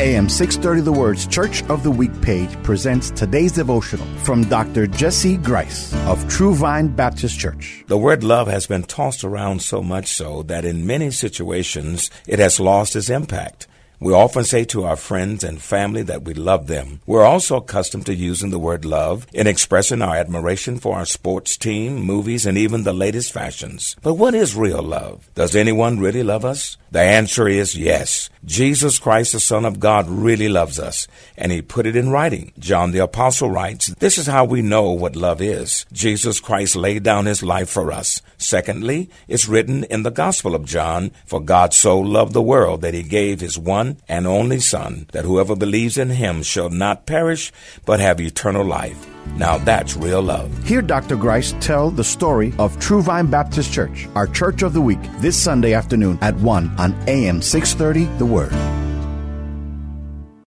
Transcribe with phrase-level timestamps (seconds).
[0.00, 4.86] AM 630 The Word's Church of the Week page presents today's devotional from Dr.
[4.86, 7.84] Jesse Grice of True Vine Baptist Church.
[7.86, 12.38] The word love has been tossed around so much so that in many situations it
[12.38, 13.66] has lost its impact.
[14.00, 17.02] We often say to our friends and family that we love them.
[17.04, 21.58] We're also accustomed to using the word love in expressing our admiration for our sports
[21.58, 23.96] team, movies, and even the latest fashions.
[24.00, 25.28] But what is real love?
[25.34, 26.78] Does anyone really love us?
[26.90, 28.30] The answer is yes.
[28.44, 32.52] Jesus Christ, the Son of God, really loves us, and He put it in writing.
[32.58, 35.86] John the Apostle writes, This is how we know what love is.
[35.92, 38.22] Jesus Christ laid down His life for us.
[38.38, 42.94] Secondly, it's written in the Gospel of John, For God so loved the world that
[42.94, 47.52] He gave His one and only Son, that whoever believes in Him shall not perish,
[47.84, 49.06] but have eternal life.
[49.36, 50.50] Now that's real love.
[50.64, 51.16] Hear Dr.
[51.16, 55.36] Grice tell the story of True Vine Baptist Church, our church of the week, this
[55.36, 58.69] Sunday afternoon at 1 on AM 630 The Word.